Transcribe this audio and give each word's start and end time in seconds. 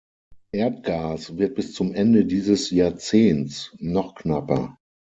Erdgas 0.51 1.37
wird 1.37 1.53
bis 1.53 1.75
zum 1.75 1.93
Ende 1.93 2.25
dieses 2.25 2.71
Jahrzehnts 2.71 3.71
noch 3.77 4.15
knapper. 4.15 4.79